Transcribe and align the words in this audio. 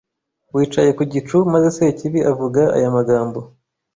wicaye 0.55 0.91
ku 0.97 1.03
gicu 1.13 1.35
maze 1.53 1.67
Sekibi 1.77 2.19
avuga 2.31 2.61
aya 2.77 2.89
magambo 2.95 3.39